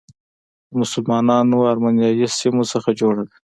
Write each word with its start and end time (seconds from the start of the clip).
د 0.69 0.71
مسلمانو 0.81 1.53
او 1.59 1.67
ارمنیایي 1.71 2.27
سیمو 2.39 2.63
څخه 2.73 2.89
جوړه 2.99 3.23
ده. 3.29 3.35